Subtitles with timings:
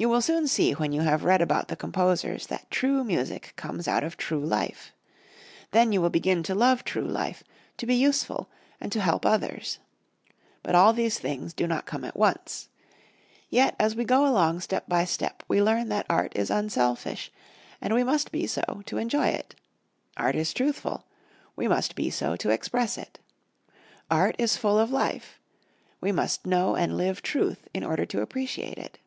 [0.00, 3.88] You will soon see when you have read about the composers that true music comes
[3.88, 4.92] out of true life.
[5.72, 7.42] Then you will begin to love true life,
[7.78, 8.48] to be useful,
[8.80, 9.80] and to help others.
[10.62, 12.68] But all these things do not come at once.
[13.50, 17.32] Yet, as we go along step by step, we learn that art is unselfish,
[17.80, 19.56] and we must be so to enjoy it;
[20.16, 21.06] art is truthful
[21.56, 23.18] we must be so to express it;
[24.08, 25.40] art is full of life
[26.00, 29.00] we must know and live truth in order to appreciate it.